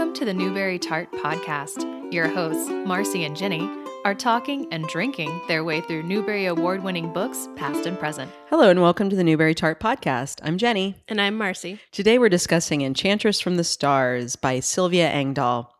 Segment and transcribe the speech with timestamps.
[0.00, 2.10] Welcome to the Newbery Tart Podcast.
[2.10, 3.68] Your hosts, Marcy and Jenny,
[4.06, 8.32] are talking and drinking their way through Newbery Award winning books, past and present.
[8.48, 10.40] Hello, and welcome to the Newbery Tart Podcast.
[10.42, 10.96] I'm Jenny.
[11.06, 11.80] And I'm Marcy.
[11.92, 15.70] Today we're discussing Enchantress from the Stars by Sylvia Engdahl.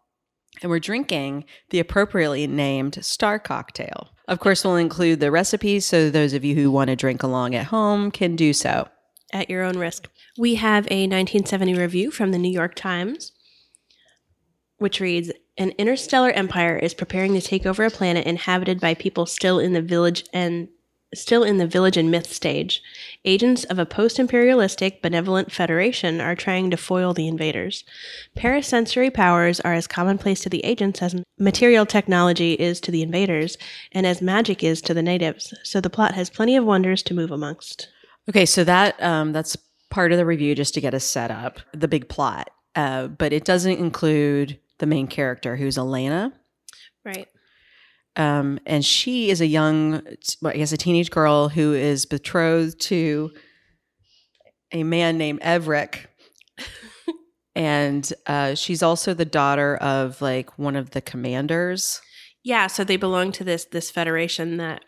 [0.61, 4.11] And we're drinking the appropriately named Star Cocktail.
[4.28, 7.55] Of course, we'll include the recipe so those of you who want to drink along
[7.55, 8.87] at home can do so.
[9.33, 10.11] At your own risk.
[10.37, 13.33] We have a 1970 review from the New York Times,
[14.80, 19.27] which reads An interstellar empire is preparing to take over a planet inhabited by people
[19.27, 20.69] still in the village and
[21.15, 22.83] still in the village and myth stage.
[23.25, 27.84] Agents of a post-imperialistic benevolent federation are trying to foil the invaders.
[28.37, 33.59] Parasensory powers are as commonplace to the agents as material technology is to the invaders,
[33.92, 35.53] and as magic is to the natives.
[35.65, 37.89] So the plot has plenty of wonders to move amongst.
[38.28, 39.56] Okay, so that um, that's
[39.91, 42.50] part of the review just to get us set up, the big plot.
[42.77, 46.33] Uh, but it doesn't include the main character, who's Elana.
[47.05, 47.28] Right.
[48.17, 50.03] Um, and she is a young,
[50.42, 53.31] well, I guess, a teenage girl who is betrothed to
[54.72, 56.06] a man named Evrek.
[57.55, 62.00] and uh, she's also the daughter of like one of the commanders.
[62.42, 64.84] Yeah, so they belong to this this federation that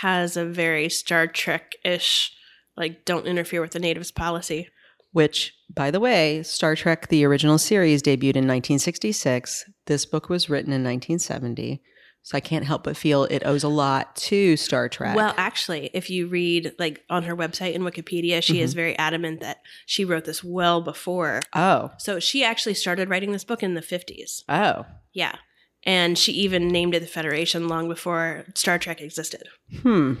[0.00, 2.32] has a very Star Trek ish,
[2.76, 4.68] like don't interfere with the natives policy.
[5.14, 9.64] Which, by the way, Star Trek, the original series, debuted in 1966.
[9.86, 11.80] This book was written in 1970.
[12.22, 15.14] So I can't help but feel it owes a lot to Star Trek.
[15.14, 19.38] Well, actually, if you read like on her website in Wikipedia, she is very adamant
[19.40, 21.40] that she wrote this well before.
[21.54, 24.42] oh, So she actually started writing this book in the 50s.
[24.48, 25.36] oh, Yeah.
[25.84, 29.44] And she even named it the Federation long before Star Trek existed.
[29.82, 30.14] hmm.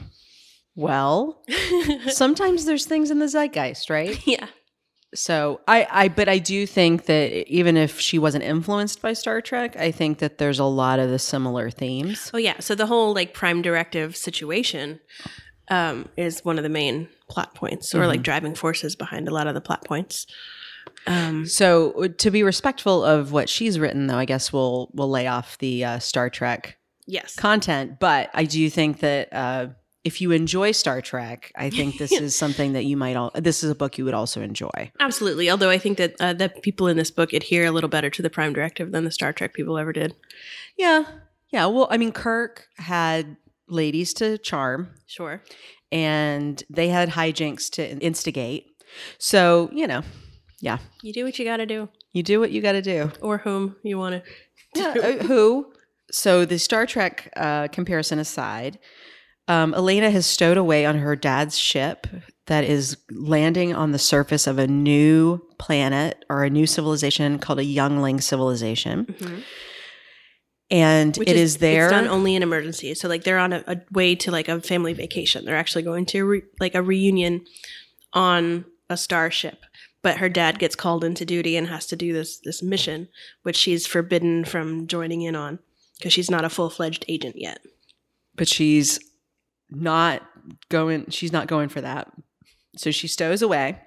[0.76, 1.42] Well,
[2.08, 4.24] sometimes there's things in the zeitgeist, right?
[4.26, 4.48] yeah.
[5.14, 9.40] So I, I, but I do think that even if she wasn't influenced by Star
[9.40, 12.30] Trek, I think that there's a lot of the similar themes.
[12.34, 12.58] Oh yeah.
[12.60, 15.00] So the whole like prime directive situation
[15.68, 19.46] um, is one of the main plot points, or like driving forces behind a lot
[19.46, 20.26] of the plot points.
[21.06, 25.26] Um, So to be respectful of what she's written, though, I guess we'll we'll lay
[25.26, 26.76] off the uh, Star Trek
[27.06, 27.36] yes.
[27.36, 27.98] content.
[28.00, 29.68] But I do think that uh,
[30.04, 33.30] if you enjoy Star Trek, I think this is something that you might all.
[33.34, 34.92] This is a book you would also enjoy.
[35.00, 35.50] Absolutely.
[35.50, 38.22] Although I think that uh, the people in this book adhere a little better to
[38.22, 40.14] the prime directive than the Star Trek people ever did.
[40.76, 41.04] Yeah,
[41.50, 41.66] yeah.
[41.66, 43.36] Well, I mean, Kirk had
[43.68, 45.42] ladies to charm, Sure.
[45.90, 48.66] and they had hijinks to instigate.
[49.18, 50.02] So you know,
[50.60, 53.10] yeah, You do what you got to do, you do what you got to do.
[53.22, 54.30] or whom you want to.
[54.80, 55.72] Yeah, uh, who?
[56.10, 58.78] So the Star Trek uh, comparison aside,
[59.48, 62.06] um, Elena has stowed away on her dad's ship
[62.46, 67.58] that is landing on the surface of a new planet or a new civilization called
[67.58, 69.14] a Youngling civilization,
[70.70, 71.84] and Which it is, there.
[71.84, 72.94] It's done only in emergency.
[72.94, 75.44] So like they're on a, a way to like a family vacation.
[75.44, 77.44] They're actually going to re- like a reunion
[78.12, 79.64] on a starship.
[80.02, 83.08] But her dad gets called into duty and has to do this this mission,
[83.42, 85.60] which she's forbidden from joining in on
[85.98, 87.60] because she's not a full fledged agent yet.
[88.34, 88.98] but she's
[89.70, 90.22] not
[90.68, 92.10] going she's not going for that.
[92.76, 93.80] So she stows away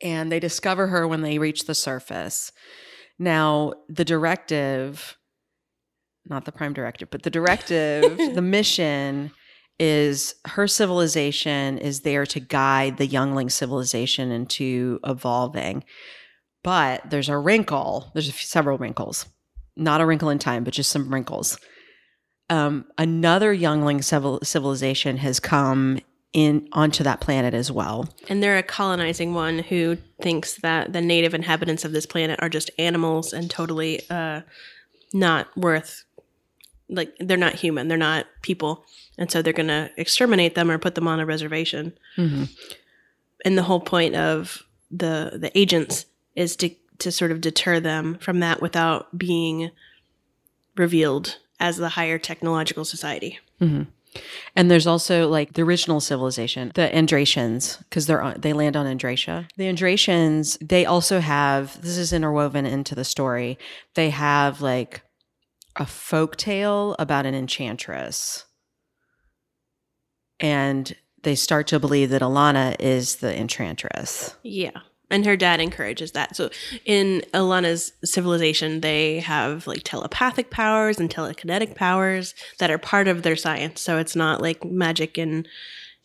[0.00, 2.52] and they discover her when they reach the surface.
[3.18, 5.16] Now the directive
[6.26, 9.30] not the prime directive but the directive the mission
[9.78, 15.84] is her civilization is there to guide the youngling civilization into evolving.
[16.62, 19.26] But there's a wrinkle there's a few, several wrinkles.
[19.76, 21.58] Not a wrinkle in time but just some wrinkles
[22.50, 26.00] um, another youngling civil, civilization has come
[26.32, 28.08] in onto that planet as well.
[28.28, 32.48] And they're a colonizing one who thinks that the native inhabitants of this planet are
[32.48, 34.40] just animals and totally uh,
[35.12, 36.04] not worth,
[36.88, 37.86] like, they're not human.
[37.88, 38.84] They're not people.
[39.16, 41.96] And so they're going to exterminate them or put them on a reservation.
[42.16, 42.50] Mhm.
[43.44, 48.16] And the whole point of the the agents is to to sort of deter them
[48.20, 49.70] from that without being
[50.76, 53.38] revealed as the higher technological society.
[53.60, 53.82] Mm-hmm.
[54.54, 58.86] And there's also like the original civilization, the Andrecians, because they're on, they land on
[58.86, 59.48] Andrecia.
[59.56, 63.58] The Andrecians, they also have this is interwoven into the story.
[63.94, 65.02] They have like
[65.76, 68.44] a folk tale about an enchantress,
[70.38, 74.36] and they start to believe that Elana is the enchantress.
[74.44, 74.80] Yeah.
[75.14, 76.34] And her dad encourages that.
[76.34, 76.50] So
[76.84, 83.22] in Elana's civilization, they have like telepathic powers and telekinetic powers that are part of
[83.22, 83.80] their science.
[83.80, 85.46] So it's not like magic and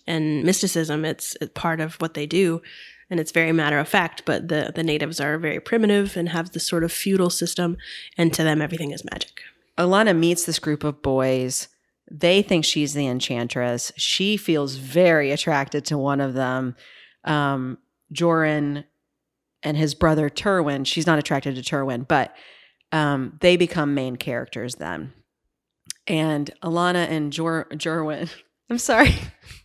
[0.05, 1.05] and mysticism.
[1.05, 2.61] It's, it's part of what they do.
[3.09, 4.23] and it's very matter of fact.
[4.25, 7.77] But the the natives are very primitive and have this sort of feudal system,
[8.17, 9.41] and to them everything is magic.
[9.77, 11.67] Elana meets this group of boys.
[12.11, 13.91] They think she's the enchantress.
[13.95, 16.75] She feels very attracted to one of them.
[17.23, 17.77] Um,
[18.13, 18.85] Georyn
[19.63, 20.85] and his brother Terwin.
[20.85, 22.35] She's not attracted to Terwin, but
[22.91, 25.13] um, they become main characters then.
[26.07, 28.29] And Elana and Jor- Jorwin.
[28.69, 29.15] I'm sorry.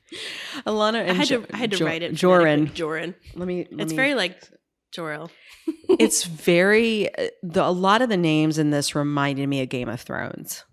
[0.67, 2.19] Elana and I had to Jo- I had to Jo- write it.
[2.19, 2.75] Phonetically.
[2.75, 3.15] Georyn.
[3.35, 3.67] Let me.
[3.71, 4.43] let It's me- very like
[4.97, 5.31] Jorel.
[5.99, 7.09] it's very
[7.43, 10.65] the, a lot of the names in this reminded me of Game of Thrones.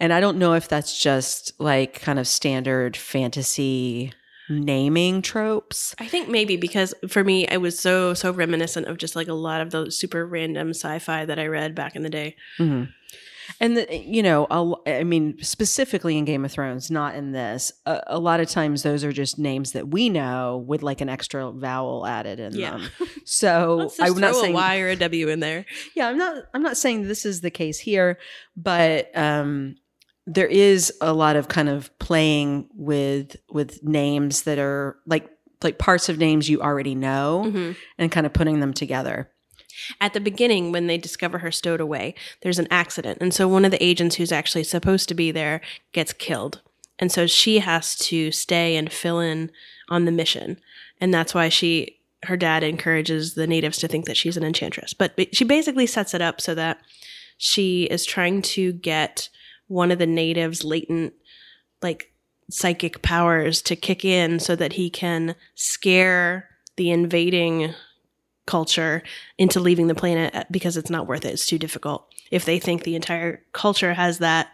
[0.00, 4.12] And I don't know if that's just like kind of standard fantasy
[4.48, 5.94] naming tropes.
[5.98, 9.32] I think maybe because for me, I was so so reminiscent of just like a
[9.34, 12.36] lot of those super random sci-fi that I read back in the day.
[12.58, 12.88] Mhm.
[13.60, 17.72] And the, you know, a I mean, specifically in Game of Thrones, not in this.
[17.84, 21.10] A, a lot of times, those are just names that we know with like an
[21.10, 22.70] extra vowel added in Yeah.
[22.78, 22.88] them.
[23.26, 25.64] So I'm not throw saying a Y or a W in there.
[25.94, 28.18] yeah i'm not i'm not saying this is the case here
[28.56, 29.76] but um
[30.26, 35.28] there is a lot of kind of playing with with names that are like
[35.62, 37.76] like parts of names you already know Mhm.
[37.98, 39.30] and kind of putting them together.
[40.00, 43.64] At the beginning, when they discover her stowed away, there's an accident, and so one
[43.64, 45.60] of the agents who's actually supposed to be there
[45.92, 46.60] gets killed,
[46.98, 49.50] and so she has to stay and fill in
[49.88, 50.58] on the mission,
[51.00, 54.94] and that's why she her dad encourages the natives to think that she's an enchantress,
[54.94, 56.78] but she basically sets it up so that
[57.36, 59.28] she is trying to get
[59.68, 61.14] one of the natives' latent
[61.82, 62.12] like
[62.50, 67.74] psychic powers to kick in so that he can scare the invading
[68.46, 69.02] culture
[69.38, 71.32] into leaving the planet uh, because it's not worth it.
[71.32, 72.06] It's too difficult.
[72.30, 74.48] If they think the entire culture has that,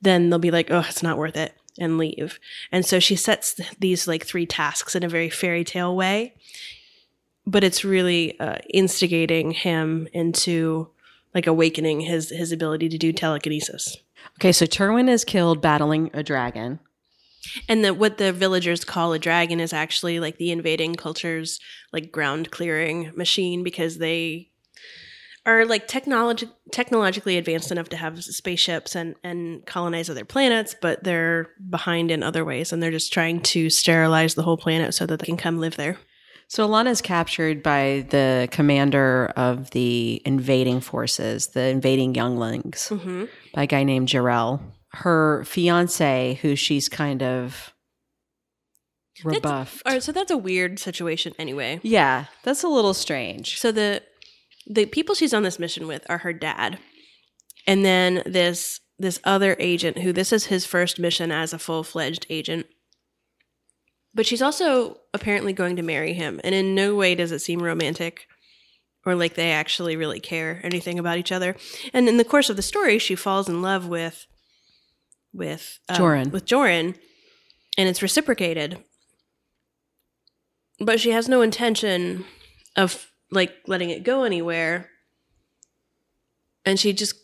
[0.00, 2.40] then they'll be like, oh, it's not worth it and leave.
[2.72, 6.34] And so she sets these like three tasks in a very fairy tale way,
[7.46, 10.88] but it's really uh, instigating him into
[11.34, 13.96] like awakening his his ability to do telekinesis.
[14.38, 16.78] Okay so terwin is killed battling a dragon
[17.68, 21.60] And the, what the villagers call a dragon is actually like the invading culture's
[21.92, 24.50] like ground clearing machine because they
[25.46, 31.02] are like technology technologically advanced enough to have spaceships and and colonize other planets, but
[31.04, 35.06] they're behind in other ways, and they're just trying to sterilize the whole planet so
[35.06, 35.96] that they can come live there.
[36.48, 43.24] So elana is captured by the commander of the invading forces the invading younglings Mm-hmm.
[43.54, 44.60] by a guy named jarel
[44.92, 47.74] her fiance who she's kind of
[49.24, 51.80] rebuffed All right, so that's a weird situation anyway.
[51.82, 53.58] Yeah, that's a little strange.
[53.58, 54.02] So the
[54.66, 56.78] the people she's on this mission with are her dad,
[57.66, 61.82] and then this this other agent who this is his first mission as a full
[61.84, 62.66] fledged agent.
[64.18, 67.62] But she's also apparently going to marry him, and in no way does it seem
[67.62, 68.26] romantic
[69.06, 71.54] or like they actually really care anything about each other.
[71.92, 74.26] And in the course of the story, she falls in love with
[75.32, 76.32] with um, Georyn.
[76.32, 76.96] with Georyn,
[77.76, 78.82] and it's reciprocated.
[80.80, 82.24] But she has no intention
[82.74, 84.90] of like letting it go anywhere.
[86.64, 87.14] And she just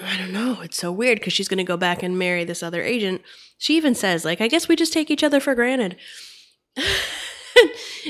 [0.00, 2.62] I don't know, it's so weird because she's going to go back and marry this
[2.62, 3.22] other agent.
[3.58, 5.96] She even says like I guess we just take each other for granted.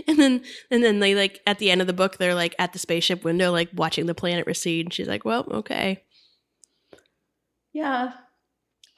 [0.06, 2.72] and then and then they like at the end of the book they're like at
[2.72, 4.86] the spaceship window like watching the planet recede.
[4.86, 6.02] And She's like, "Well, okay."
[7.72, 8.12] Yeah.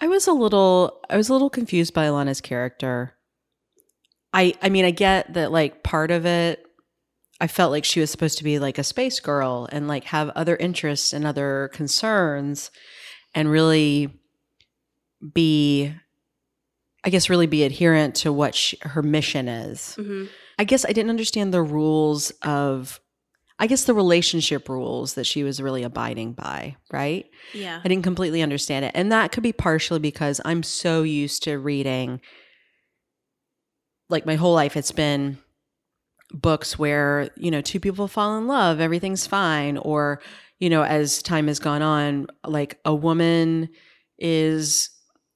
[0.00, 3.14] I was a little I was a little confused by Elana's character.
[4.32, 6.64] I I mean, I get that like part of it
[7.40, 10.30] I felt like she was supposed to be like a space girl and like have
[10.30, 12.70] other interests and other concerns
[13.34, 14.10] and really
[15.32, 15.94] be
[17.02, 19.96] I guess really be adherent to what she, her mission is.
[19.98, 20.26] Mm-hmm.
[20.58, 23.00] I guess I didn't understand the rules of
[23.58, 27.26] I guess the relationship rules that she was really abiding by, right?
[27.52, 27.80] Yeah.
[27.82, 28.92] I didn't completely understand it.
[28.94, 32.20] And that could be partially because I'm so used to reading
[34.08, 35.38] like my whole life it's been
[36.32, 40.20] books where, you know, two people fall in love, everything's fine or
[40.60, 43.70] you know, as time has gone on, like a woman
[44.18, 44.90] is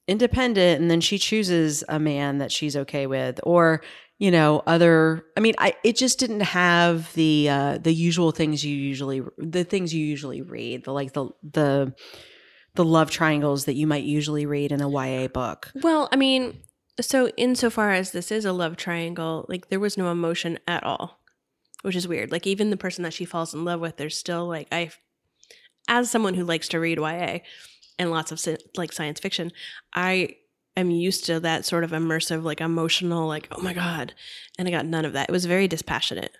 [0.07, 3.81] independent and then she chooses a man that she's okay with or
[4.19, 8.63] you know other i mean i it just didn't have the uh the usual things
[8.63, 11.91] you usually the things you usually read the like the the
[12.75, 15.71] the love triangles that you might usually read in a YA book.
[15.81, 16.59] Well, I mean,
[17.01, 21.19] so insofar as this is a love triangle, like there was no emotion at all,
[21.81, 22.31] which is weird.
[22.31, 24.91] Like even the person that she falls in love with, there's still like I,
[25.87, 27.39] as someone who likes to read YA
[27.99, 29.51] and lots of like science fiction,
[29.93, 30.37] I
[30.77, 34.13] am used to that sort of immersive, like emotional, like oh my god,
[34.57, 35.29] and I got none of that.
[35.29, 36.31] It was very dispassionate.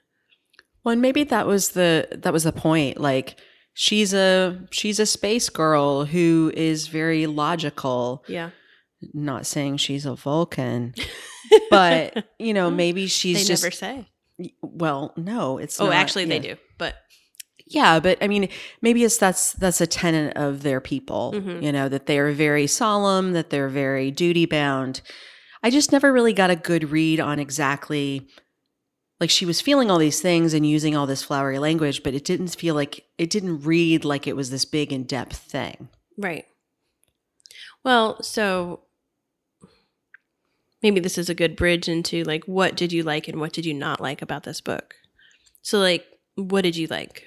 [0.84, 3.00] Well, and maybe that was the that was the point.
[3.00, 3.38] Like
[3.74, 8.24] she's a she's a space girl who is very logical.
[8.28, 8.52] Yeah.
[9.14, 10.94] Not saying she's a Vulcan,
[11.70, 14.08] but you know, maybe she's they just never say.
[14.62, 16.56] well, no, it's Oh, not, actually, they do.
[16.78, 16.96] But
[17.68, 18.50] Yeah, but I mean,
[18.82, 21.34] maybe it's that's that's a tenet of their people.
[21.36, 21.62] Mhm.
[21.64, 25.02] You know that they are very solemn, that they're very duty bound.
[25.62, 28.28] I just never really got a good read on exactly
[29.20, 32.26] like she was feeling all these things and using all this flowery language, but it
[32.26, 35.90] didn't feel like it didn't read like it was this big in depth thing.
[36.18, 36.46] Right.
[37.84, 38.82] Well, so
[40.84, 43.66] maybe this is a good bridge into like what did you like and what did
[43.66, 44.96] you not like about this book?
[45.62, 46.06] So like
[46.36, 47.26] what did you like?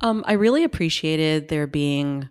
[0.00, 2.28] Um, I really appreciated there being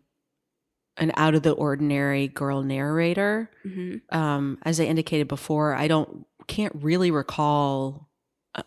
[0.98, 3.50] an out of the ordinary girl narrator.
[3.66, 4.18] Mm-hmm.
[4.18, 8.10] um, as I indicated before, I don't can't really recall
[8.56, 8.64] a,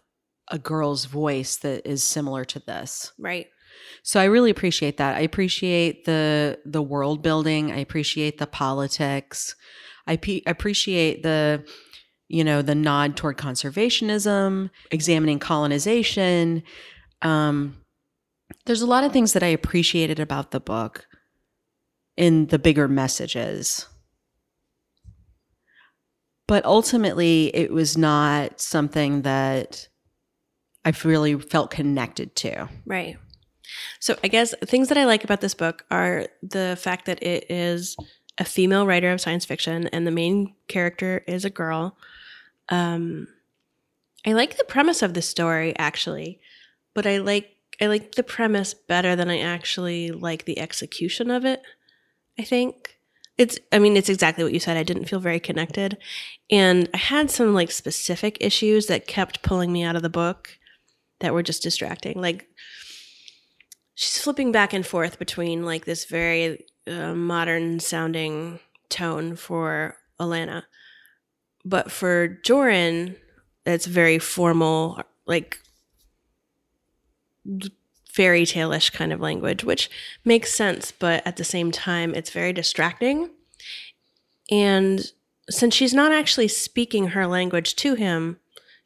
[0.49, 3.13] a girl's voice that is similar to this.
[3.19, 3.49] Right.
[4.03, 5.17] So I really appreciate that.
[5.17, 7.73] I appreciate the the world building.
[7.73, 9.57] I appreciate the politics.
[10.07, 11.65] I appreciate the
[12.29, 16.63] you know the nod toward conservationism, examining colonization.
[17.23, 17.77] Um,
[18.67, 21.07] there's a lot of things that I appreciated about the book
[22.17, 23.87] in the bigger messages.
[26.47, 29.89] But ultimately, it was not something that
[30.85, 32.69] I've really felt connected to.
[32.87, 33.17] Right.
[34.01, 37.51] So I guess things that I like about this book are the fact that it
[37.51, 37.97] is
[38.41, 41.97] a female writer of science fiction and the main character is a girl.
[42.71, 43.29] Um
[44.27, 46.41] I like the premise of the story actually,
[46.95, 51.45] but I like I like the premise better than I actually like the execution of
[51.45, 51.63] it.
[52.39, 52.97] I think
[53.39, 54.77] it's I mean it's exactly what you said.
[54.77, 55.99] I didn't feel very connected
[56.51, 60.59] and I had some like specific issues that kept pulling me out of the book
[61.21, 62.21] that were just distracting.
[62.21, 62.49] Like
[63.95, 68.59] she's flipping back and forth between like this very modern sounding
[68.89, 70.65] tone for Elana,
[71.65, 73.17] but for Georyn,
[73.65, 75.59] it's very formal, like
[78.11, 79.89] fairy tale-ish kind of language, which
[80.25, 83.31] makes sense, but at the same time, it's very distracting.
[84.51, 85.13] And
[85.49, 88.40] since she's not actually speaking her language to him,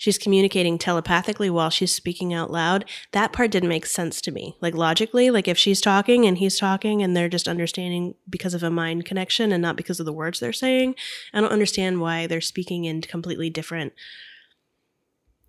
[0.04, 2.84] she's communicating telepathically while she's speaking out loud.
[3.12, 4.54] That part didn't make sense to me.
[4.61, 8.62] Like logically, like if she's talking and he's talking and they're just understanding because of
[8.62, 10.94] a mind connection and not because of the words they're saying,
[11.32, 13.94] I don't understand why they're speaking in completely different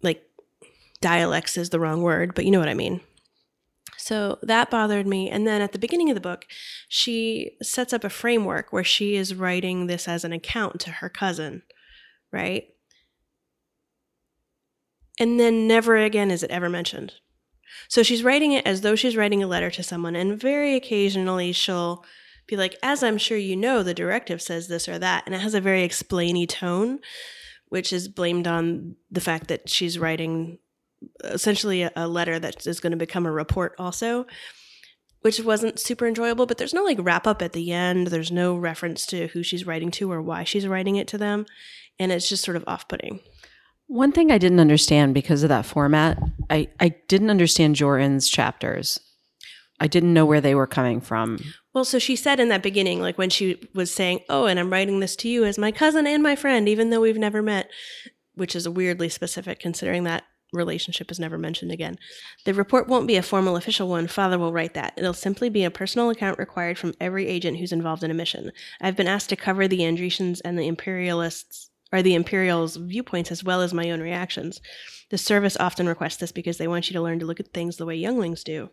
[0.02, 0.24] like
[1.02, 3.02] dialects is the wrong word, but you know what I mean.
[3.98, 5.30] So that bothered me.
[5.30, 6.46] And then at the beginning of the book,
[6.88, 11.10] she sets up a framework where she is writing this as an account to her
[11.10, 11.64] cousin,
[12.32, 12.70] right?
[15.20, 17.14] And then never again is it ever mentioned.
[17.88, 21.52] So she's writing it as though she's writing a letter to someone, and very occasionally
[21.52, 22.04] she'll
[22.48, 25.24] be like, as I'm sure you know, the directive says this or that.
[25.26, 27.00] And it has a very explainy tone,
[27.70, 30.60] which is blamed on the fact that she's writing
[31.24, 34.26] essentially a, letter that is going to become a report also
[35.22, 38.56] which wasn't super enjoyable but there's no like wrap up at the end there's no
[38.56, 41.46] reference to who she's writing to or why she's writing it to them
[42.00, 43.20] and it's just sort of off-putting
[43.88, 46.18] One thing I didn't understand because of that format,
[46.50, 49.00] I, I didn't understand Georyn's chapters.
[49.80, 51.40] I didn't know where they were coming from.
[51.74, 54.72] well so she said in that beginning like when she was saying oh and i'm
[54.72, 57.70] writing this to you as my cousin and my friend even though we've never met
[58.36, 60.24] which is weirdly specific considering that
[60.54, 61.98] relationship is never mentioned again.
[62.46, 64.08] The report won't be a formal official one.
[64.08, 64.94] Father will write that.
[64.96, 68.52] It'll simply be a personal account required from every agent who's involved in a mission.
[68.82, 73.44] I've been asked to cover the Andrecians and the Imperialists or the Imperials' viewpoints as
[73.44, 74.60] well as my own reactions.
[75.10, 77.78] The service often requests this because they want you to learn to look at things
[77.78, 78.70] the way younglings do.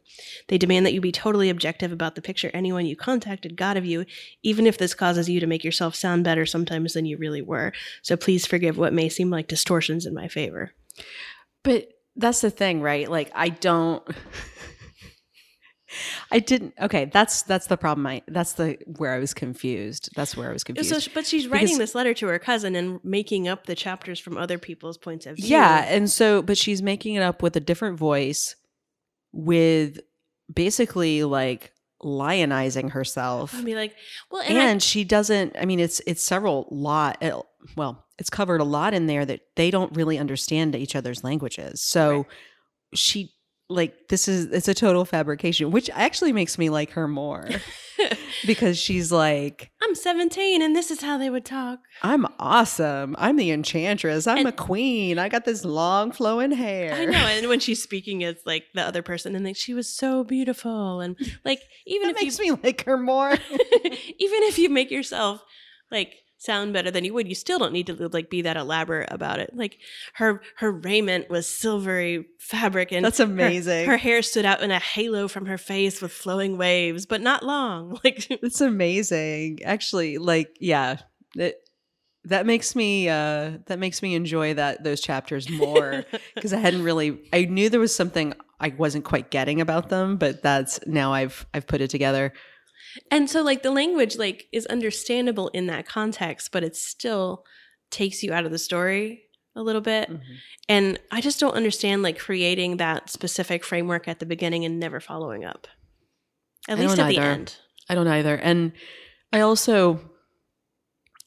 [0.48, 3.84] They demand that you be totally objective about the picture anyone you contacted got of
[3.84, 4.06] you,
[4.42, 7.72] even if this causes you to make yourself sound better sometimes than you really were.
[8.02, 10.72] So please forgive what may seem like distortions in my favor.
[11.62, 13.10] But that's the thing, right?
[13.10, 14.02] Like I don't
[16.30, 18.06] I didn't okay, that's that's the problem.
[18.06, 20.10] I that's the where I was confused.
[20.14, 21.02] That's where I was confused.
[21.02, 24.18] So, but she's writing Because- this letter to her cousin and making up the chapters
[24.20, 25.48] from other people's points of view.
[25.48, 28.56] Yeah, and so but she's making it up with a different voice
[29.32, 30.00] with
[30.52, 31.72] basically like
[32.02, 33.54] lionizing herself.
[33.54, 33.94] I'd be like,
[34.30, 37.22] well, and, And, I- she doesn't I mean it's it's several lot
[37.76, 41.82] well, it's covered a lot in there that they don't really understand each other's languages.
[41.82, 42.26] So Right.
[42.94, 43.32] she
[43.72, 47.48] like this is it's a total fabrication, which actually makes me like her more
[48.46, 51.80] because she's like, I'm 17 and this is how they would talk.
[52.02, 53.14] I'm awesome.
[53.18, 54.26] I'm the enchantress.
[54.26, 55.18] I'm And- a queen.
[55.18, 56.92] I got this long flowing hair.
[56.94, 57.18] I know.
[57.18, 61.00] And when she's speaking as like the other person and like she was so beautiful
[61.00, 63.32] and like even That if makes me like her more.
[63.50, 65.42] even if you make yourself
[65.90, 66.12] like
[66.44, 69.38] sound better than you would you still don't need to like be that elaborate about
[69.38, 69.78] it like
[70.14, 73.86] her her raiment was silvery fabric and That's her- amazing.
[73.86, 77.44] her, hair stood out in a halo from her face with flowing waves but not
[77.44, 79.60] long like It's amazing.
[79.64, 80.96] Actually, like, yeah.
[81.36, 81.56] It,
[82.24, 86.82] that makes me uh that makes me enjoy that those chapters more because I hadn't
[86.84, 91.12] really I knew there was something I wasn't quite getting about them, but that's now
[91.12, 92.32] I've I've put it together.
[93.10, 97.44] And so like the language like is understandable in that context but it still
[97.90, 99.22] takes you out of the story
[99.54, 100.32] a little bit mm-hmm.
[100.68, 105.00] And I just don't understand like creating that specific framework at the beginning and never
[105.00, 105.66] following up.
[106.68, 107.56] At I least at the end.
[107.88, 108.36] I don't either.
[108.36, 108.72] And
[109.32, 110.00] I also,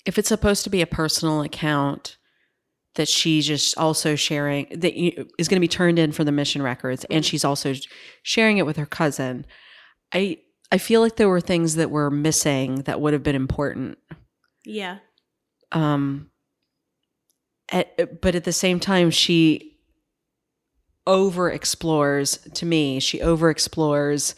[0.05, 2.17] if it's supposed to be a personal account
[2.95, 6.31] that she's just also sharing, that you, is going to be turned in for the
[6.31, 7.29] mission records, and mm-hmm.
[7.29, 7.74] she's also
[8.24, 9.45] sharing it with her cousin,
[10.13, 10.38] I
[10.75, 13.98] I feel like there were things that were missing that would have been important.
[14.65, 14.98] Yeah.
[15.72, 16.29] Um,
[17.72, 19.77] at, but at the same time, she
[21.08, 24.36] over explores to me, she over explores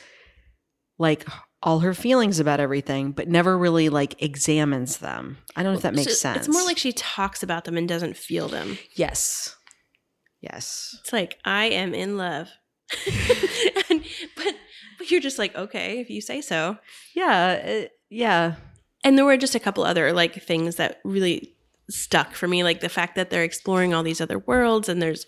[0.99, 1.27] like
[1.63, 5.39] all her feelings about everything, but never really like examines them.
[5.55, 6.37] I don't know if that makes So sense.
[6.45, 8.77] It's more like she talks about them and doesn't feel them.
[8.93, 9.55] yes,
[10.39, 12.49] yes, It's like I am in love.
[13.89, 14.03] and,
[14.35, 14.55] but
[14.97, 16.77] but you're just like, okay, if you say so.
[17.13, 18.55] yeah, uh, yeah.
[19.03, 21.55] And there were just a couple other like things that really
[21.89, 25.25] stuck for me, like the fact that they're exploring all these other worlds and there's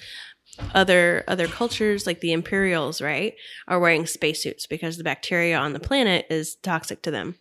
[0.73, 3.35] other other cultures like the Imperials, right,
[3.67, 7.35] are wearing spacesuits because the bacteria on the planet is toxic to them.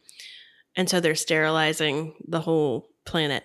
[0.76, 3.44] And so they're sterilizing the whole planet.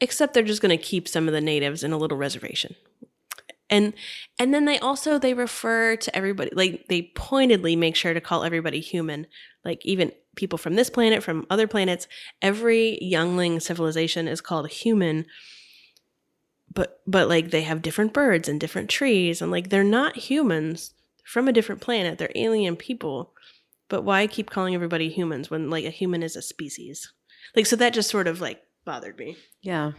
[0.00, 2.74] Except they're just going to keep some of the natives in a little reservation.
[3.72, 3.94] And
[4.38, 8.44] and then they also they refer to everybody like they pointedly make sure to call
[8.44, 9.26] everybody human.
[9.64, 12.06] Like even people from this planet from other planets
[12.42, 15.24] every youngling civilization is called human.
[16.72, 20.94] But but like they have different birds and different trees and like they're not humans.
[21.24, 22.18] From a different planet.
[22.18, 23.32] They're alien people.
[23.88, 27.10] But why keep calling everybody humans when like a human is a species?
[27.56, 29.36] Like so that just sort of like bothered me.
[29.62, 29.92] Yeah.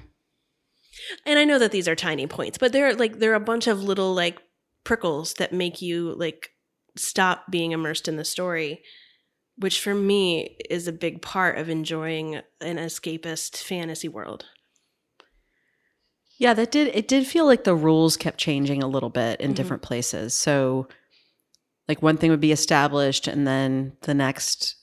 [1.25, 3.83] And I know that these are tiny points, but they're like they're a bunch of
[3.83, 4.39] little like
[4.83, 6.51] prickles that make you like
[6.95, 8.83] stop being immersed in the story,
[9.57, 14.45] which for me is a big part of enjoying an escapist fantasy world.
[16.37, 19.51] Yeah, that did it did feel like the rules kept changing a little bit in
[19.51, 19.55] Mhm.
[19.55, 20.33] different places.
[20.33, 20.87] So
[21.87, 24.75] like one thing would be established and then the next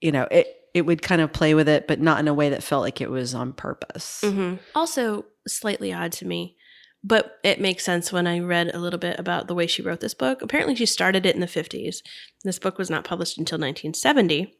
[0.00, 2.50] you know, it it would kind of play with it but not in a way
[2.50, 4.20] that felt like it was on purpose.
[4.22, 4.56] Mm-hmm.
[4.74, 6.56] Also, slightly odd to me,
[7.02, 10.00] but it makes sense when I read a little bit about the way she wrote
[10.00, 10.42] this book.
[10.42, 11.98] Apparently, she started it in the 50s.
[12.42, 14.54] This book was not published until 1970.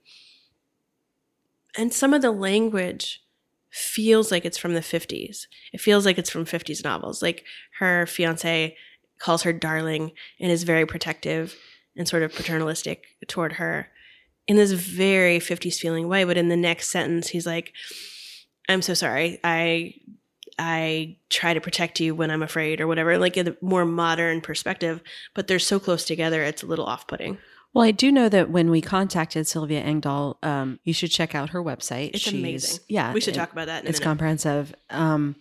[1.77, 3.23] And some of the language
[3.71, 5.47] feels like it's from the 50s.
[5.73, 7.23] It feels like it's from 50s novels.
[7.23, 7.45] Like
[7.81, 8.77] her fiance
[9.19, 11.57] calls her darling and is very protective
[11.97, 13.89] and sort of paternalistic toward her
[14.47, 16.25] in this very 50s feeling way.
[16.25, 17.73] But in the next sentence, he's like,
[18.69, 19.39] I'm so sorry.
[19.45, 19.95] I
[20.59, 25.03] I try to protect you when I'm afraid or whatever, like a more modern perspective,
[25.35, 27.39] but they're so close together, it's a little off putting.
[27.73, 31.51] Well, I do know that when we contacted Sylvia Engdahl, um, you should check out
[31.51, 32.11] her website.
[32.15, 32.85] It's amazing.
[32.89, 34.09] Yeah, we should it- talk about that in It's minute.
[34.11, 34.75] comprehensive.
[34.91, 35.35] Um,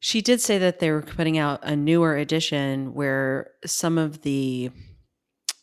[0.00, 4.70] she did say that they were putting out a newer edition where some of the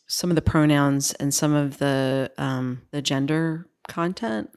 [0.08, 4.50] some of the pronouns and some of the um, the gender content.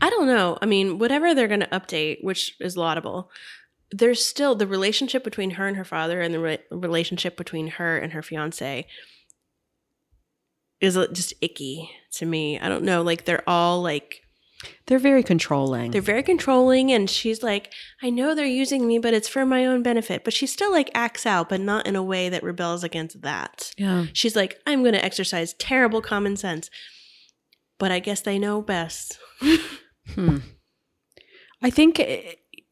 [0.00, 0.58] I don't know.
[0.60, 3.30] I mean, whatever they're going to update, which is laudable,
[3.90, 7.96] there's still the relationship between her and her father and the re- relationship between her
[7.96, 8.86] and her fiance
[10.80, 12.58] is uh, just icky to me.
[12.58, 13.02] I don't know.
[13.02, 14.23] Like, they're all like,
[14.86, 15.90] They're very controlling.
[15.92, 16.92] they're very controlling.
[16.92, 17.72] And she's like,
[18.02, 20.24] I know they're using me, but it's for my own benefit.
[20.24, 23.72] But she still like acts out, but not in a way that rebels against that.
[23.78, 24.06] yeah.
[24.12, 26.70] She's like, I'm going to exercise terrible common sense.
[27.78, 29.18] But I guess they know best.
[30.14, 30.38] Hmm.
[31.62, 31.98] I think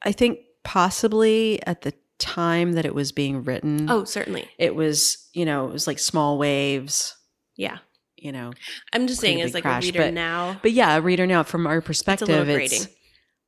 [0.03, 4.49] I think possibly at the time that it was being written, Oh, certainly.
[4.59, 7.17] it was you know it was like small waves.
[7.57, 7.79] Yeah.
[8.23, 8.53] You know,
[8.93, 11.43] I'm just saying, as like crash, a reader but- now, But yeah, a reader now
[11.43, 12.87] from our it's perspective, little it's,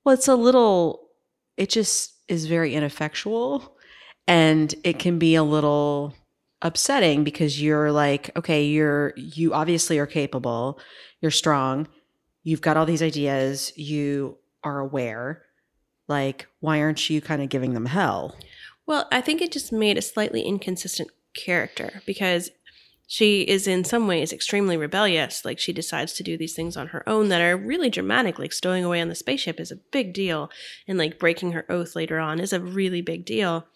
[0.04, 1.08] well, it's a little.
[1.56, 3.76] It just is very ineffectual,
[4.26, 6.12] and it can be a little
[6.60, 10.80] upsetting because you're like, okay, you're you obviously are capable,
[11.20, 11.87] you're strong,
[12.42, 15.42] you've got all these ideas, you are aware.
[16.08, 18.37] Like, why aren't you kind of giving them hell?
[18.87, 22.50] Well, I think it just made a slightly inconsistent character because
[23.07, 25.45] she is in some ways extremely rebellious.
[25.45, 28.38] Like she decides to do these things on her own that are really dramatic.
[28.38, 30.51] Like stowing away on the spaceship is a big deal,
[30.88, 33.67] and like breaking her oath later on is a really big deal.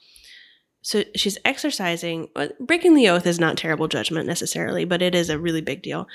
[0.83, 2.29] So she's exercising.
[2.35, 5.83] Uh, breaking the oath is not terrible judgment necessarily, but it is a really big
[5.83, 6.07] deal.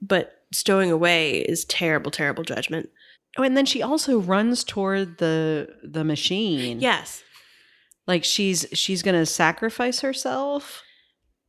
[0.00, 2.88] But stowing away is terrible, terrible judgment.
[3.36, 6.80] Oh, and then she also runs toward the the machine.
[6.80, 7.22] Yes.
[8.06, 10.83] Like she's she's going to sacrifice herself.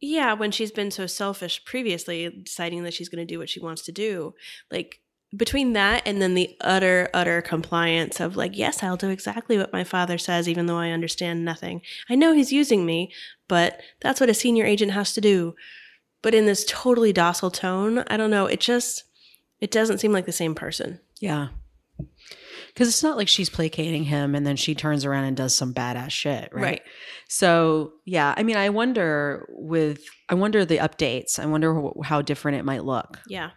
[0.02, 3.60] Yeah, when she's been so selfish previously, deciding that she's going to do what she
[3.60, 4.34] wants to do.
[4.72, 5.00] Like
[5.36, 9.74] between that and then the utter utter compliance of like yes i'll do exactly what
[9.74, 13.12] my father says even though i understand nothing i know he's using me
[13.48, 15.54] but that's what a senior agent has to do
[16.22, 19.04] but in this totally docile tone i don't know it just
[19.60, 21.48] it doesn't seem like the same person Yeah.
[22.76, 25.74] Because it's not like she's placating him and then she turns around and does some
[25.74, 26.82] badass shit, right?
[27.30, 31.40] So, yeah, I mean, I wonder with, I wonder the updates.
[31.40, 33.20] I wonder wh- how different it might look.
[33.28, 33.52] yeah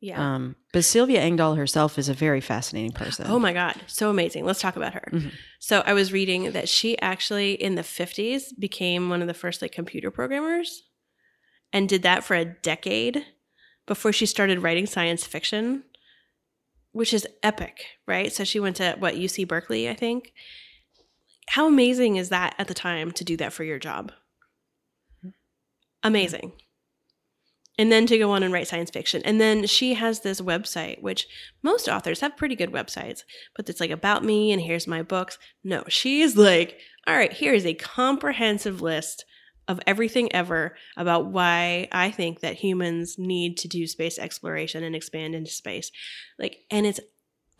[0.00, 3.26] yeah Um, but Sylvia Engdahl herself is a very fascinating person.
[3.28, 4.46] Oh my God, so amazing.
[4.46, 5.04] Let's talk about her.
[5.12, 5.32] Mhm.
[5.58, 9.60] So I was reading that she actually in the 50s became one of the first
[9.60, 10.84] like computer programmers
[11.74, 13.26] and did that for a decade
[13.86, 15.84] before she started writing science fiction,
[16.92, 18.32] which is epic, right?
[18.32, 20.32] So she went to what UC Berkeley, I think.
[21.48, 24.12] How amazing is that at the time to do that for your job?
[26.02, 26.52] Amazing
[27.80, 29.22] and then to go on and write science fiction.
[29.24, 31.26] And then she has this website, which
[31.62, 33.22] most authors have pretty good websites,
[33.56, 35.38] but it's like about me and here's my books.
[35.64, 39.24] No, she is like, all right, here is a comprehensive list
[39.70, 44.96] of everything ever about why I think that humans need to do space exploration and
[44.96, 45.92] expand into space.
[46.40, 46.98] Like, and it's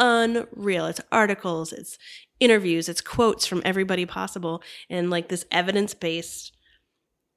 [0.00, 0.86] unreal.
[0.86, 1.98] It's articles, it's
[2.40, 6.56] interviews, it's quotes from everybody possible, and like this evidence based,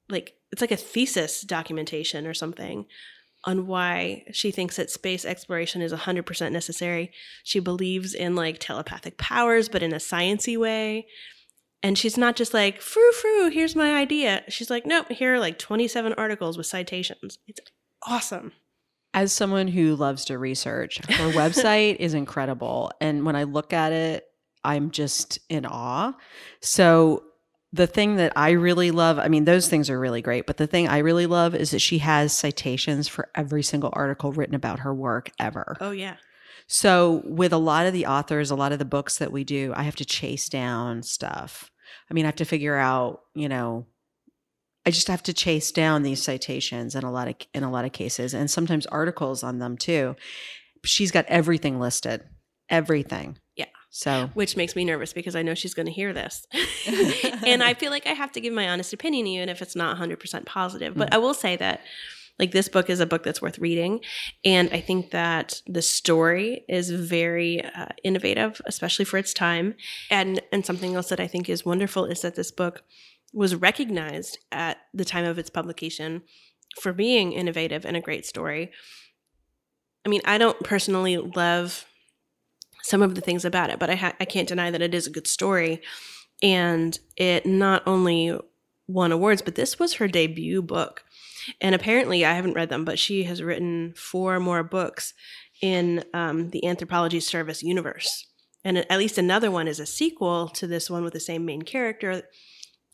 [0.08, 2.86] like, it's like a thesis documentation or something
[3.44, 7.12] on why she thinks that space exploration is 100% necessary.
[7.44, 11.06] She believes in like telepathic powers, but in a sciency way.
[11.84, 14.42] And she's not just like, frou frou, here's my idea.
[14.48, 17.38] She's like, nope, here are like 27 articles with citations.
[17.46, 17.60] It's
[18.02, 18.52] awesome.
[19.12, 22.90] As someone who loves to research, her website is incredible.
[23.02, 24.24] And when I look at it,
[24.64, 26.14] I'm just in awe.
[26.62, 27.22] So,
[27.70, 30.66] the thing that I really love, I mean, those things are really great, but the
[30.66, 34.78] thing I really love is that she has citations for every single article written about
[34.80, 35.76] her work ever.
[35.80, 36.16] Oh, yeah.
[36.66, 39.74] So, with a lot of the authors, a lot of the books that we do,
[39.76, 41.70] I have to chase down stuff.
[42.10, 43.86] I mean, I have to figure out, you know,
[44.86, 47.84] I just have to chase down these citations in a lot of in a lot
[47.84, 50.14] of cases and sometimes articles on them too.
[50.84, 52.22] She's got everything listed.
[52.68, 53.38] Everything.
[53.56, 53.66] Yeah.
[53.90, 56.46] So, Which makes me nervous because I know she's going to hear this.
[57.46, 59.96] and I feel like I have to give my honest opinion, even if it's not
[59.96, 60.94] 100% positive.
[60.96, 61.14] But mm.
[61.14, 61.80] I will say that,
[62.38, 64.00] like, this book is a book that's worth reading.
[64.44, 69.74] And I think that the story is very uh, innovative, especially for its time.
[70.10, 72.82] And, and something else that I think is wonderful is that this book
[73.32, 76.22] was recognized at the time of its publication
[76.80, 78.70] for being innovative and a great story.
[80.04, 81.86] I mean, I don't personally love
[82.82, 85.06] some of the things about it, but I, ha- I can't deny that it is
[85.06, 85.80] a good story.
[86.42, 88.38] And it not only
[88.86, 91.04] won awards, but this was her debut book.
[91.60, 95.14] And apparently, I haven't read them, but she has written four more books
[95.60, 98.26] in um, the Anthropology Service universe.
[98.64, 101.62] And at least another one is a sequel to this one with the same main
[101.62, 102.22] character,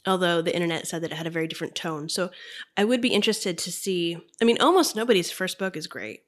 [0.06, 2.08] although the internet said that it had a very different tone.
[2.08, 2.30] So
[2.76, 4.18] I would be interested to see.
[4.40, 6.22] I mean, almost nobody's first book is great.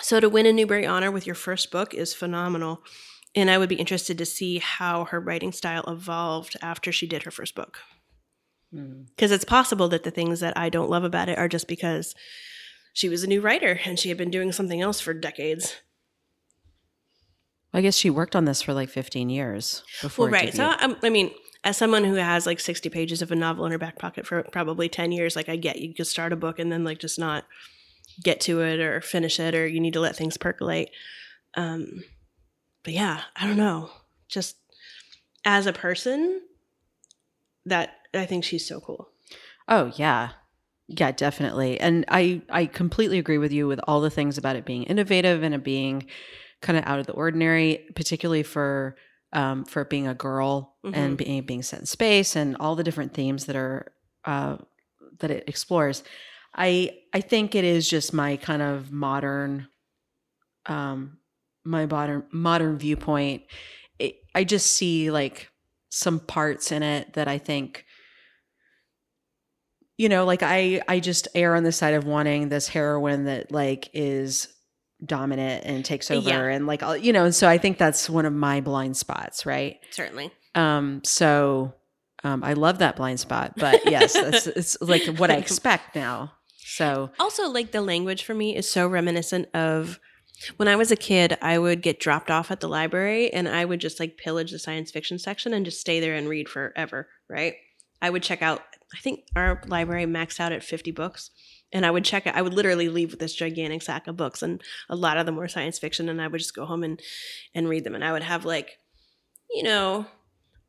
[0.00, 2.82] So to win a Newbery Honor with your first book is phenomenal.
[3.36, 7.24] And I would be interested to see how her writing style evolved after she did
[7.24, 7.78] her first book.
[8.74, 11.68] Mm, Because it's possible that the things that I don't love about it are just
[11.68, 12.14] because
[12.92, 15.76] she was a new writer and she had been doing something else for decades.
[17.72, 20.26] I guess she worked on this for like 15 years before.
[20.26, 20.54] Well, right.
[20.54, 20.82] So, debuted.
[20.82, 21.32] um, I mean,
[21.64, 24.44] as someone who has like 60 pages of a novel in her back pocket for
[24.44, 27.18] probably 10 years, like I get you could start a book and then like just
[27.18, 27.44] not
[28.22, 30.90] get to it or finish it or you need to let things percolate.
[31.54, 32.04] Um,
[32.84, 33.90] but yeah, I don't know.
[34.28, 34.56] Just
[35.44, 36.42] as a person,
[37.66, 39.08] that I think she's so cool.
[39.68, 40.30] Oh yeah.
[40.86, 41.80] Yeah, definitely.
[41.80, 45.42] And I I completely agree with you with all the things about it being innovative
[45.42, 46.06] and it being
[46.60, 48.96] kind of out of the ordinary, particularly for
[49.32, 52.84] um for it being a girl and being being set in space and all the
[52.84, 53.92] different themes that are
[54.26, 54.58] uh,
[55.20, 56.04] that it explores.
[56.54, 59.68] I I think it is just my kind of modern,
[60.66, 61.18] um,
[61.64, 63.42] my modern modern viewpoint.
[63.98, 65.48] It, I just see like
[65.88, 67.84] some parts in it that I think
[69.96, 73.52] you know like i i just err on the side of wanting this heroine that
[73.52, 74.48] like is
[75.04, 76.44] dominant and takes over Yeah.
[76.46, 79.44] and like all- you know and so i think that's one of my blind spots
[79.44, 80.30] right Certainly.
[80.54, 81.74] um so
[82.22, 86.32] um i love that blind spot but yes it's, it's like what i expect now
[86.66, 90.00] so Also, like the language for me is so reminiscent of
[90.56, 93.64] when I was a kid, I would get dropped off at the library and I
[93.64, 97.06] would just like pillage the science fiction section and just stay there and read forever,
[97.30, 97.54] right?
[98.02, 101.30] I would check out, I think our library maxed out at 50 books.
[101.72, 102.34] And I would check it.
[102.36, 105.34] I would literally leave with this gigantic sack of books, and a lot of them
[105.34, 106.08] were science fiction.
[106.08, 107.00] And I would just go home and
[107.52, 107.96] and read them.
[107.96, 108.78] And I would have like,
[109.50, 110.06] you know,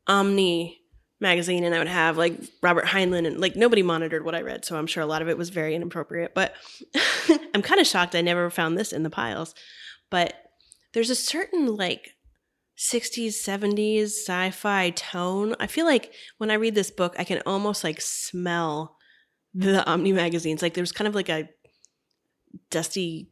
[0.08, 0.80] Omni
[1.20, 4.64] magazine and I would have like Robert Heinlein and like nobody monitored what I read,
[4.64, 6.34] so I'm sure a lot of it was very inappropriate.
[6.34, 6.54] But
[7.54, 9.54] I'm kind of shocked I never found this in the piles.
[10.10, 10.34] But
[10.92, 12.15] there's a certain like
[12.78, 15.54] 60s, 70s sci-fi tone.
[15.58, 18.96] I feel like when I read this book, I can almost like smell
[19.54, 20.62] the Omni magazines.
[20.62, 21.48] Like there's kind of like a
[22.70, 23.30] dusty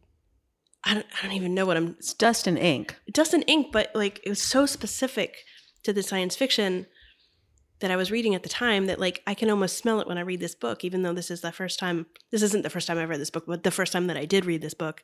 [0.86, 3.68] I don't, I don't even know what I'm it's dust and ink dust and ink,
[3.72, 5.38] but like it was so specific
[5.82, 6.86] to the science fiction
[7.80, 10.18] that I was reading at the time that like I can almost smell it when
[10.18, 12.86] I read this book, even though this is the first time this isn't the first
[12.86, 15.02] time I've read this book, but the first time that I did read this book.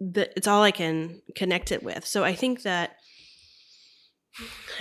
[0.00, 2.06] That it's all I can connect it with.
[2.06, 2.96] So I think that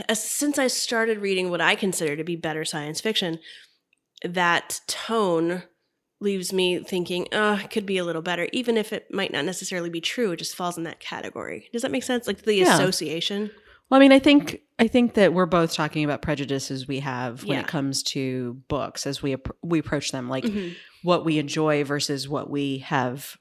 [0.07, 3.39] as, since I started reading what I consider to be better science fiction,
[4.23, 5.63] that tone
[6.19, 9.45] leaves me thinking, oh, it could be a little better, even if it might not
[9.45, 10.31] necessarily be true.
[10.31, 11.69] It just falls in that category.
[11.71, 12.25] Does that make sense?
[12.27, 12.73] Like the Yeah.
[12.75, 13.51] association.
[13.89, 17.43] Well, I mean, I think I think that we're both talking about prejudices we have
[17.43, 17.61] when Yeah.
[17.61, 20.75] it comes to books as we we approach them, like Mhm.
[21.03, 23.37] what we enjoy versus what we have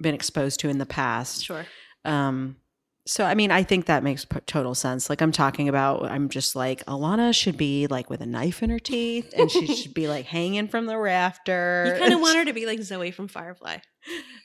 [0.00, 1.44] been exposed to in the past.
[1.44, 1.66] Sure.
[2.04, 2.56] Um,
[3.08, 5.08] so I mean, I think that makes p- total sense.
[5.10, 8.70] Like I'm talking about, I'm just like Elana should be like with a knife in
[8.70, 11.92] her teeth, and she should be like hanging from the rafter.
[11.94, 13.78] You kind of want her to be like Zoe from Firefly.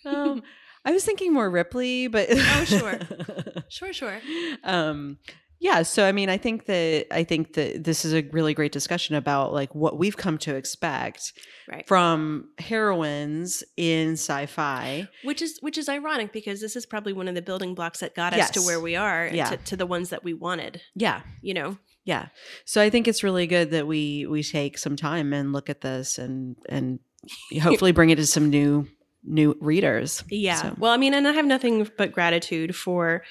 [0.06, 0.42] um,
[0.86, 3.00] I was thinking more Ripley, but Oh, sure.
[3.70, 4.20] Sure, sure.
[4.64, 5.18] um
[5.60, 8.72] yeah so i mean i think that i think that this is a really great
[8.72, 11.34] discussion about like what we've come to expect
[11.72, 11.88] Right.
[11.88, 17.36] from heroines in sci-fi Which is which is ironic because this is probably one of
[17.36, 19.46] the building blocks that got us to where we are, Yeah.
[19.52, 20.82] to, to the ones that we wanted.
[20.96, 22.28] yeah You know, yeah
[22.66, 25.80] so i think it's really good that we we take some time and look at
[25.82, 27.00] this and and
[27.62, 28.86] hopefully bring it to some new
[29.24, 30.62] new readers Yeah.
[30.62, 33.24] So- Well, I mean, and I have nothing but gratitude for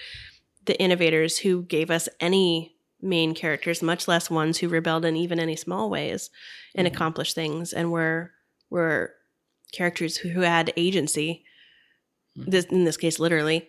[0.67, 5.41] the innovators who gave us any main characters, much less ones who rebelled in even
[5.41, 6.31] any small ways
[6.75, 6.93] and Mhm.
[6.93, 8.33] accomplished things and were
[8.71, 9.15] were
[9.73, 11.45] characters who, who had agency.
[12.39, 12.51] Mhm.
[12.51, 13.69] This, in this case, literally.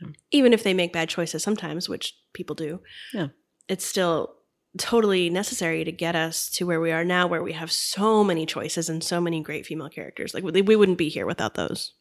[0.00, 0.08] Yeah.
[0.30, 2.80] Even if they make bad choices sometimes, which people do.
[3.12, 3.28] Yeah.
[3.68, 4.34] It's still
[4.78, 8.46] totally necessary to get us to where we are now, where we have so many
[8.46, 10.32] choices and so many great female characters.
[10.34, 11.92] Like we we wouldn't be here without those.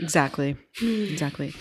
[0.00, 1.52] exactly exactly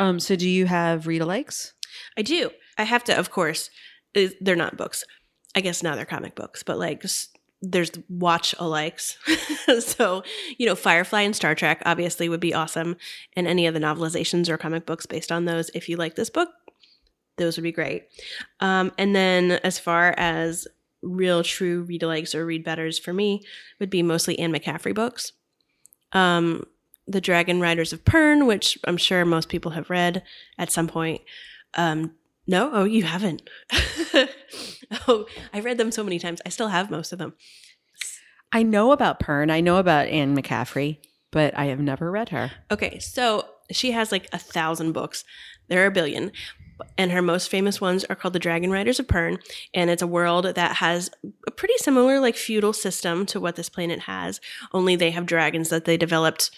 [0.00, 1.72] um so do you have read alikes
[2.16, 2.50] I do.
[2.78, 3.70] I have to, of course.
[4.14, 5.04] They're not books.
[5.54, 7.04] I guess now they're comic books, but like
[7.62, 9.16] there's watch alikes.
[9.82, 10.22] so
[10.58, 12.96] you know, Firefly and Star Trek obviously would be awesome,
[13.34, 15.70] and any of the novelizations or comic books based on those.
[15.74, 16.48] If you like this book,
[17.36, 18.08] those would be great.
[18.60, 20.66] Um, and then as far as
[21.02, 23.42] real true read alikes or read betters for me
[23.78, 25.32] would be mostly Anne McCaffrey books.
[26.12, 26.64] Um,
[27.10, 30.22] the Dragon Riders of Pern, which I'm sure most people have read
[30.58, 31.22] at some point.
[31.74, 32.12] Um,
[32.46, 33.48] no, oh, you haven't.
[35.06, 36.40] oh, I read them so many times.
[36.44, 37.34] I still have most of them.
[38.52, 40.98] i know about pern i know about anne mccaffrey
[41.30, 45.24] but i have never read her Okay, so she has like a thousand books.
[45.68, 46.32] There are a billion.
[46.96, 49.38] And her most famous ones are called the Dragon Riders of Pern.
[49.74, 51.10] And it's a world that has
[51.46, 54.40] a pretty similar, like, feudal system to what this planet has,
[54.72, 56.50] only they have dragons that they developed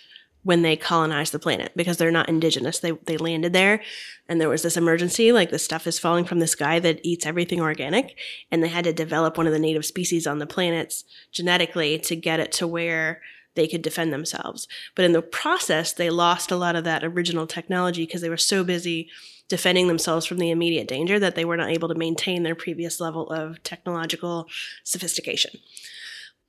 [0.45, 2.81] when they colonized the planet because they're not indigenous.
[2.81, 3.81] They, they landed there
[4.29, 7.27] and there was this emergency, like, the stuff is falling from the sky that eats
[7.27, 8.17] everything organic.
[8.51, 12.17] And they had to develop one of the native species on the planets genetically to
[12.17, 13.21] get it to where
[13.55, 14.67] they could defend themselves.
[14.95, 18.37] But in the process, they lost a lot of that original technology because they were
[18.37, 19.11] so busy
[19.49, 23.01] defending themselves from the immediate danger that they were not able to maintain their previous
[23.01, 24.47] level of technological
[24.83, 25.61] sophistication.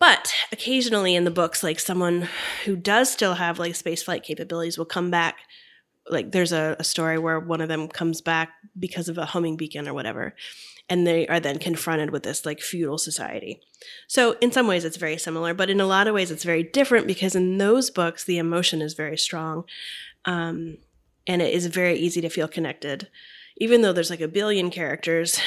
[0.03, 2.27] But occasionally in the books, like someone
[2.65, 5.37] who does still have like spaceflight capabilities will come back.
[6.09, 9.55] Like there's a, a story where one of them comes back because of a homing
[9.55, 10.35] beacon or whatever
[10.89, 13.61] and they are then confronted with this like feudal society.
[14.09, 16.63] So in some ways it's very similar but in a lot of ways it's very
[16.63, 19.63] different because in those books the emotion is very strong
[20.25, 20.79] um,
[21.25, 23.07] and it is very easy to feel connected.
[23.55, 25.39] Even though there's like a billion characters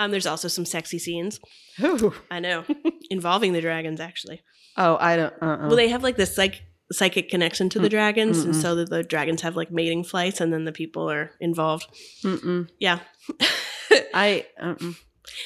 [0.00, 1.38] um, there's also some sexy scenes
[1.82, 2.12] Ooh.
[2.30, 2.64] i know
[3.10, 4.40] involving the dragons actually
[4.76, 5.34] Oh, I don't.
[5.42, 5.66] Uh-uh.
[5.66, 8.62] well they have like this like psychic connection to the Mm, dragons and mm-mm.
[8.62, 11.86] so the, the dragons have like mating flights and then the people are involved
[12.24, 12.68] Mm-mm.
[12.78, 13.00] yeah
[14.14, 14.92] I uh-uh.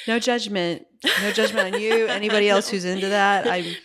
[0.07, 0.87] no judgment,
[1.23, 2.07] no judgment on you.
[2.21, 3.77] Anybody else who's into that, I,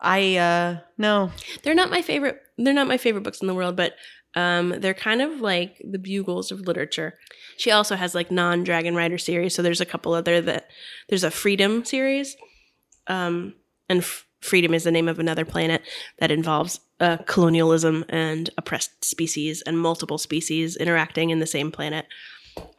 [0.00, 1.30] I uh no.
[1.62, 3.94] they're not my favorite they're not my favorite books in the world but
[4.34, 7.18] um they're kind of like the bugles of literature.
[7.56, 10.68] She also has like non-dragon rider series so there's a couple other that
[11.08, 12.36] there's a freedom series
[13.06, 13.54] um
[13.88, 15.82] and F- freedom is the name of another planet
[16.18, 22.06] that involves uh, colonialism and oppressed species and multiple species interacting in the same planet.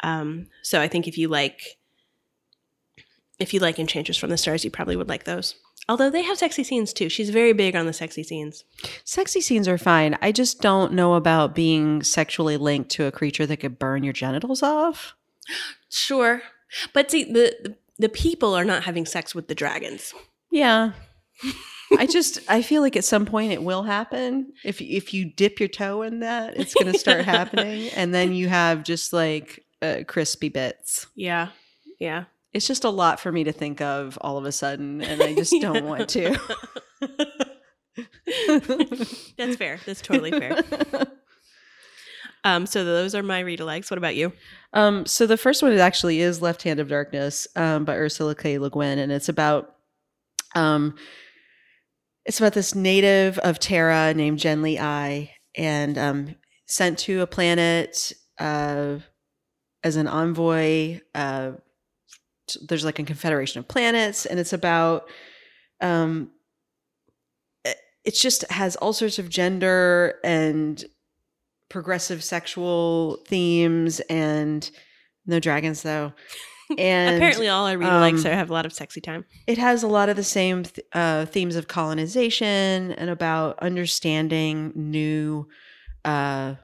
[0.01, 1.77] Um so i think if you like
[3.39, 5.55] if you like enchantress from the stars you probably would like those
[5.87, 8.63] although they have sexy scenes too she's very big on the sexy scenes
[9.03, 10.17] Sexy scenes are fine.
[10.21, 14.13] I just don't know about being sexually linked to a creature that could burn your
[14.13, 15.15] genitals off.
[15.91, 16.43] Sure,
[16.93, 20.13] but see the the, people are not having sex with the dragons.
[20.51, 20.91] Yeah.
[21.97, 24.53] I just I feel like at some point it will happen.
[24.63, 28.33] If if you dip your toe in that, it's going to start happening and then
[28.33, 31.07] you have just like uh, crispy bits.
[31.15, 31.47] Yeah,
[31.97, 32.25] yeah.
[32.53, 35.35] It's just a lot for me to think of all of a sudden and I
[35.35, 36.37] just don't want to.
[39.37, 39.79] That's fair.
[39.85, 40.61] That's totally fair.
[42.43, 43.91] Um, so those are my read alikes.
[43.91, 44.31] What about you?
[44.73, 48.57] Um, so the first one actually is Left Hand of Darkness um, by Ursula K.
[48.59, 49.75] Le Guin, and it's about
[50.55, 50.95] um,
[52.25, 56.35] it's about this native of Terra named Genly Ai, and um,
[56.65, 58.97] sent to a planet uh,
[59.83, 61.01] as an envoy.
[61.13, 61.57] Uh, t-
[62.67, 65.09] there's like a confederation of planets, and it's about
[65.81, 66.31] um,
[67.65, 70.83] it it just has all sorts of gender and
[71.69, 74.71] progressive sexual themes and
[75.25, 76.11] no dragons though
[76.77, 79.23] and Apparently, all read alikes um, are have a lot of sexy time.
[79.47, 84.71] it has a lot of the same th- uh, themes of colonization and about understanding
[84.75, 85.47] new
[86.05, 86.55] uh,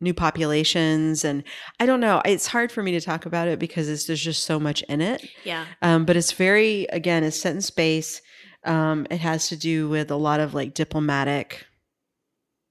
[0.00, 1.44] new populations and
[1.78, 4.44] i don't know it's hard for me to talk about it because it's, there's just
[4.44, 5.28] so much in it.
[5.44, 5.66] Yeah.
[5.82, 8.22] um, but it's very again it's set in space.
[8.64, 11.66] Um, it has to do with a lot of like diplomatic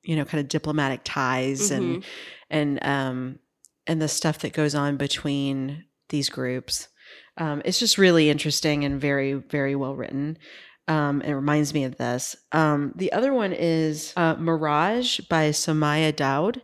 [0.04, 2.04] you know kind of diplomatic ties and
[2.50, 3.39] and um
[3.88, 6.88] and the stuff that goes on between these groups.
[7.38, 10.38] Um, it's just really interesting and very very well written.
[10.88, 12.36] Um, it reminds me of this.
[12.52, 16.63] Um, the other one is uh, mirage by Somaiya Daud.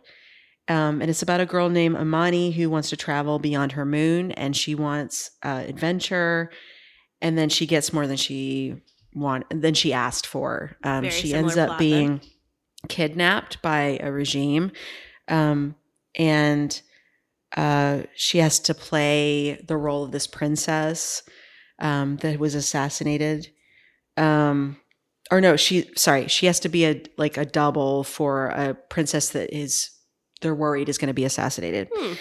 [0.68, 4.32] Um, and it's about a girl named Amani who wants to travel beyond her moon
[4.32, 6.50] and she wants uh, adventure.
[7.20, 8.82] And then she gets more than she
[9.16, 10.76] want than she asked for.
[10.84, 11.88] Um, she ends up plot then.
[11.88, 12.20] being
[12.88, 14.70] kidnapped by a regime,
[15.28, 15.74] um,
[16.14, 16.80] and
[17.56, 21.22] uh, she has to play the role of this princess
[21.80, 23.48] um, that was assassinated.
[24.16, 24.76] Um,
[25.30, 29.30] or no, she sorry, she has to be a like a double for a princess
[29.30, 29.90] that is
[30.40, 31.88] they're worried is going to be assassinated.
[31.94, 32.12] Hmm.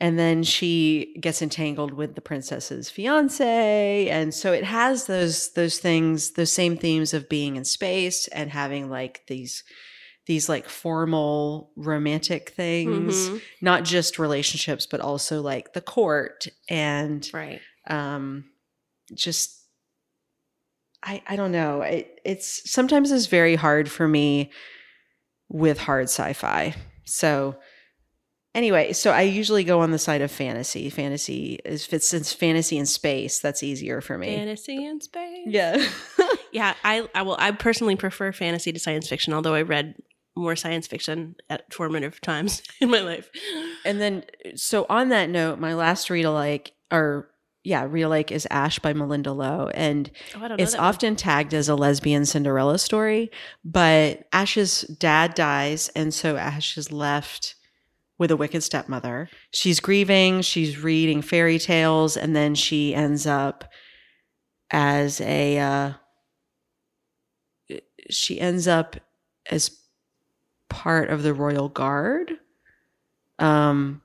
[0.00, 5.78] And then she gets entangled with the princess's fiance, and so it has those those
[5.78, 9.62] things, those same themes of being in space and having like these
[10.26, 13.40] these like formal romantic things, Mhm.
[13.60, 17.60] not just relationships, but also like the court and Right.
[17.86, 18.44] um
[19.14, 19.60] just
[21.02, 24.50] i i don't know it, it's sometimes it's very hard for me
[25.50, 26.74] with hard sci-fi
[27.04, 27.56] so
[28.54, 32.32] anyway so i usually go on the side of fantasy fantasy is if it's since
[32.32, 35.46] fantasy in space that's easier for me Fantasy in space.
[35.46, 35.84] yeah
[36.52, 36.74] Yeah.
[36.84, 37.34] I, I will.
[37.40, 39.96] I personally prefer fantasy to science fiction, although I read
[40.36, 43.28] more science fiction at formative times in my life.
[43.84, 44.22] and then
[44.54, 47.28] so on that note my last read alike or
[47.64, 50.62] yeah Real alike is ash by Malinda Lo and Oh, I don't know.
[50.62, 50.86] it's that one.
[50.88, 53.30] often tagged as a lesbian Cinderella story,
[53.64, 57.54] but Ash's dad dies, and so Ash is left
[58.18, 59.28] with a wicked stepmother.
[59.52, 63.64] She's grieving, she's reading fairy tales, and then she ends up
[64.70, 65.92] as a uh,
[68.10, 68.96] she ends up
[69.50, 69.78] as
[70.68, 72.32] part of the royal guard
[73.38, 74.02] um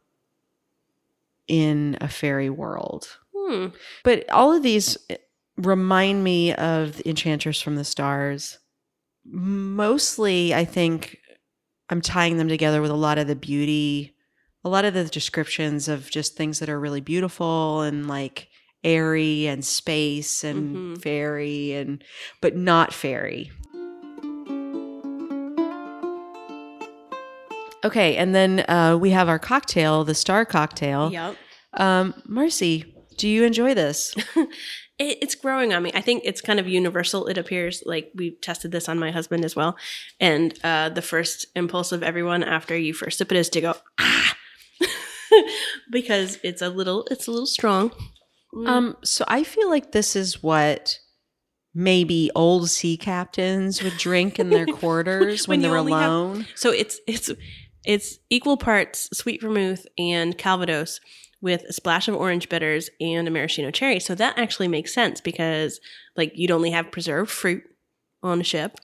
[1.48, 3.18] in a fairy world
[3.50, 3.68] Hmm.
[4.04, 4.96] but all of these
[5.58, 8.60] remind me of the Enchantress from the Stars.
[9.26, 11.18] Mostly, I think,
[11.90, 14.16] I'm tying them together with a lot of the beauty,
[14.64, 18.48] a lot of the descriptions of just things that are really beautiful and like
[18.84, 21.02] airy and space and Mhm.
[21.02, 22.04] fairy and
[22.42, 23.52] but not fairy.
[27.86, 31.12] Okay, and then uh, we have our cocktail, the star cocktail.
[31.12, 31.36] Yep.
[31.76, 34.16] Um, Marcy, do you enjoy this?
[35.02, 35.92] It, it's growing on me.
[35.96, 37.28] I think it's kind of universal.
[37.28, 39.78] It appears like we tested this on my husband as well,
[40.20, 43.76] and uh, the first impulse of everyone after you first sip it is to go
[43.98, 44.36] ah,
[45.92, 47.92] because it's a little it's a little strong.
[48.54, 48.68] Mm.
[48.68, 51.00] Um, so I feel like this is what
[51.74, 56.48] maybe old sea captains would drink in their quarters when, When they're only have- alone.
[56.56, 57.30] so it's it's
[57.86, 61.00] it's equal parts sweet vermouth and Calvados
[61.42, 64.00] with a splash of orange bitters and a maraschino cherry.
[64.00, 65.80] So that actually makes sense because
[66.18, 67.64] like you'd only have preserved fruit
[68.22, 68.78] on a ship.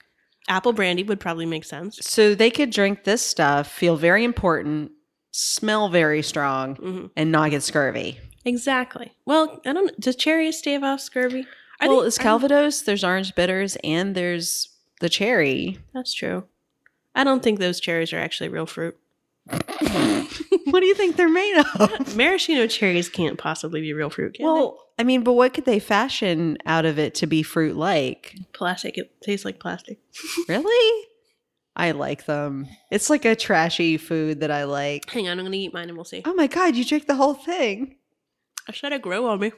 [0.48, 1.98] Apple brandy would probably make sense.
[2.00, 4.92] So they could drink this stuff, feel very important,
[5.32, 8.18] smell very strong, hmm and not get scurvy.
[8.44, 9.12] Exactly.
[9.26, 9.98] Well, I don't.
[10.00, 11.46] Does cherry stave off scurvy?
[11.80, 14.68] I well, think- it's Calvados, there's orange bitters, and there's
[15.00, 15.78] the cherry.
[15.92, 16.44] That's true.
[17.14, 18.96] I don't think those cherries are actually real fruit.
[19.48, 22.16] What do you think they're made of?
[22.16, 24.34] Maraschino cherries can't possibly be real fruit.
[24.34, 27.76] Can well, I mean, but what could they fashion out of it to be fruit
[27.76, 28.34] like?
[28.52, 28.98] plastic.
[28.98, 29.98] It tastes like plastic.
[30.48, 31.06] Really?
[31.78, 32.68] I like them.
[32.90, 35.10] It's like a trashy food that I like.
[35.10, 36.22] Hang on, I'm gonna eat mine and we'll see.
[36.24, 37.96] Oh my god, you drink the whole thing.
[38.66, 39.52] I should have grow on me.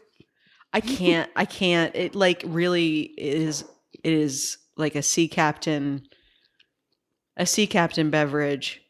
[0.73, 1.31] I can't.
[1.37, 1.95] I can't.
[1.95, 3.65] It like really is.
[4.03, 6.09] It is like a sea captain.
[7.37, 8.83] A sea captain beverage.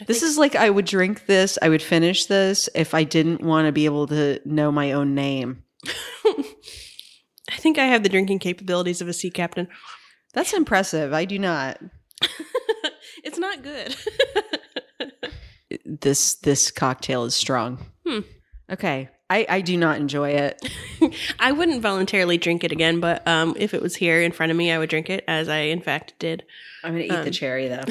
[0.00, 1.58] I This is like I would drink this.
[1.62, 5.14] I would finish this if I didn't want to be able to know my own
[5.14, 5.62] name.
[6.26, 9.68] I think I have the drinking capabilities of a sea captain.
[10.32, 11.12] That's impressive.
[11.12, 11.78] I do not.
[13.24, 13.96] it's not good.
[15.84, 17.84] This this cocktail is strong.
[18.06, 18.20] Hmm.
[18.70, 19.08] Okay.
[19.28, 20.70] I I do not enjoy it.
[21.40, 24.56] I wouldn't voluntarily drink it again, but um, if it was here in front of
[24.58, 26.44] me, I would drink it, as I in fact did.
[26.84, 27.82] I'm gonna eat the Um, cherry though.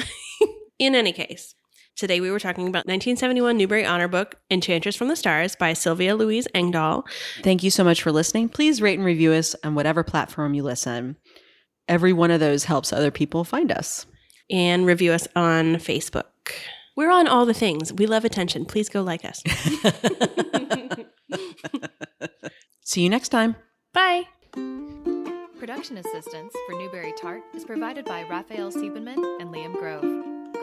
[0.78, 1.54] In any case,
[1.96, 6.16] today we were talking about 1971 Newbery Honor Book, Enchantress from the Stars by Sylvia
[6.16, 7.04] Louise Engdahl.
[7.42, 8.48] Thank you so much for listening.
[8.48, 11.16] Please rate and review us on whatever platform you listen.
[11.88, 14.06] Every one of those helps other people find us.
[14.50, 16.24] and review us on Facebook.
[16.96, 17.92] We're on all the things.
[17.94, 18.66] We love attention.
[18.66, 19.42] Please go like us.
[22.84, 23.56] See you next time.
[23.94, 24.24] Bye.
[25.58, 30.43] Production assistance for Newbery Tart is provided by Raphael Siebenman and Liam Grove.